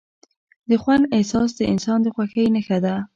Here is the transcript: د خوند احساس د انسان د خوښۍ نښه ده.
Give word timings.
د 0.69 0.71
خوند 0.81 1.03
احساس 1.17 1.49
د 1.55 1.61
انسان 1.71 1.99
د 2.03 2.07
خوښۍ 2.15 2.45
نښه 2.55 2.77
ده. 2.85 2.95